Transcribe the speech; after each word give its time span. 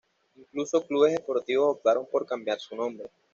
Incluso 0.35 0.81
clubes 0.87 1.13
deportivos 1.13 1.75
optaron 1.75 2.07
por 2.07 2.25
cambiar 2.25 2.59
su 2.59 2.75
nombre. 2.75 3.07